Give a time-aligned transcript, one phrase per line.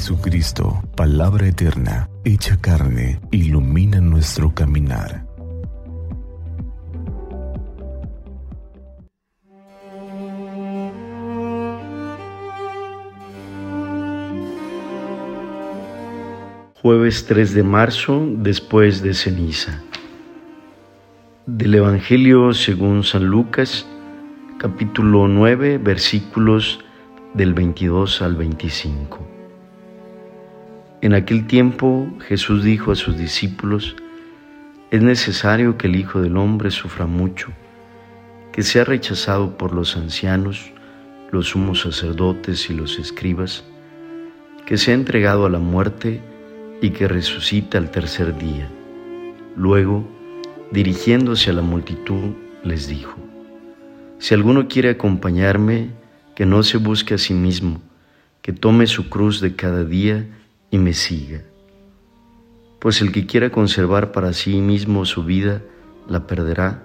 [0.00, 5.26] Jesucristo, palabra eterna, hecha carne, ilumina nuestro caminar.
[16.80, 19.82] Jueves 3 de marzo, después de ceniza.
[21.44, 23.86] Del Evangelio según San Lucas,
[24.56, 26.80] capítulo 9, versículos
[27.34, 29.39] del 22 al 25.
[31.02, 33.96] En aquel tiempo Jesús dijo a sus discípulos,
[34.90, 37.48] es necesario que el Hijo del Hombre sufra mucho,
[38.52, 40.70] que sea rechazado por los ancianos,
[41.30, 43.64] los sumos sacerdotes y los escribas,
[44.66, 46.20] que sea entregado a la muerte
[46.82, 48.68] y que resucite al tercer día.
[49.56, 50.06] Luego,
[50.70, 53.16] dirigiéndose a la multitud, les dijo,
[54.18, 55.88] Si alguno quiere acompañarme,
[56.34, 57.80] que no se busque a sí mismo,
[58.42, 60.26] que tome su cruz de cada día
[60.70, 61.42] y me siga.
[62.78, 65.62] Pues el que quiera conservar para sí mismo su vida,
[66.08, 66.84] la perderá,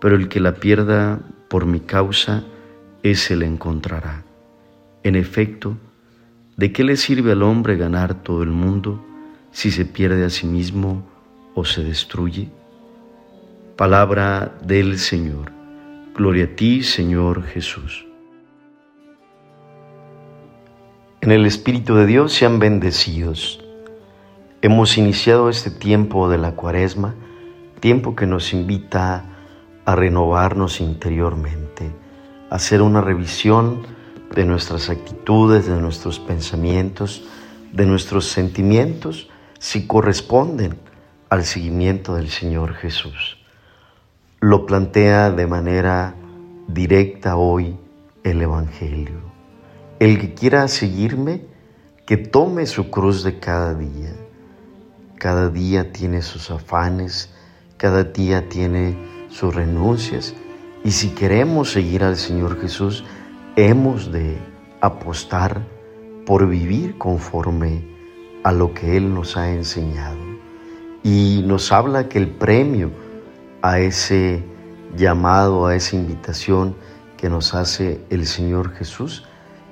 [0.00, 2.44] pero el que la pierda por mi causa,
[3.02, 4.24] ese la encontrará.
[5.02, 5.76] En efecto,
[6.56, 9.04] ¿de qué le sirve al hombre ganar todo el mundo
[9.52, 11.06] si se pierde a sí mismo
[11.54, 12.48] o se destruye?
[13.76, 15.52] Palabra del Señor.
[16.14, 18.06] Gloria a ti, Señor Jesús.
[21.26, 23.58] En el Espíritu de Dios sean bendecidos.
[24.62, 27.16] Hemos iniciado este tiempo de la cuaresma,
[27.80, 29.24] tiempo que nos invita
[29.84, 31.90] a renovarnos interiormente,
[32.48, 33.82] a hacer una revisión
[34.36, 37.24] de nuestras actitudes, de nuestros pensamientos,
[37.72, 40.78] de nuestros sentimientos, si corresponden
[41.28, 43.36] al seguimiento del Señor Jesús.
[44.38, 46.14] Lo plantea de manera
[46.68, 47.76] directa hoy
[48.22, 49.35] el Evangelio.
[49.98, 51.40] El que quiera seguirme,
[52.04, 54.12] que tome su cruz de cada día.
[55.18, 57.30] Cada día tiene sus afanes,
[57.78, 58.94] cada día tiene
[59.30, 60.34] sus renuncias.
[60.84, 63.04] Y si queremos seguir al Señor Jesús,
[63.56, 64.36] hemos de
[64.82, 65.62] apostar
[66.26, 67.82] por vivir conforme
[68.44, 70.18] a lo que Él nos ha enseñado.
[71.04, 72.90] Y nos habla que el premio
[73.62, 74.44] a ese
[74.94, 76.76] llamado, a esa invitación
[77.16, 79.26] que nos hace el Señor Jesús,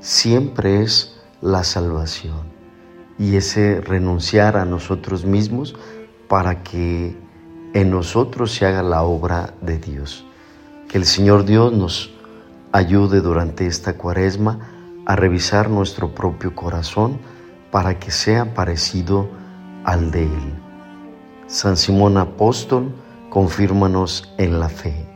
[0.05, 2.43] siempre es la salvación
[3.19, 5.75] y ese renunciar a nosotros mismos
[6.29, 7.17] para que
[7.73, 10.27] en nosotros se haga la obra de Dios.
[10.91, 12.11] Que el Señor Dios nos
[12.71, 14.59] ayude durante esta cuaresma
[15.07, 17.19] a revisar nuestro propio corazón
[17.71, 19.31] para que sea parecido
[19.85, 20.55] al de Él.
[21.47, 22.95] San Simón Apóstol,
[23.31, 25.14] confírmanos en la fe.